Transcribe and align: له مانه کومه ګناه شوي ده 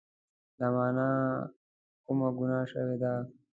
له 0.59 0.67
مانه 0.75 1.07
کومه 2.05 2.27
ګناه 2.37 2.65
شوي 2.71 2.95
ده 3.01 3.13